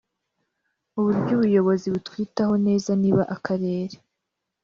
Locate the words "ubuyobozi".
1.37-1.85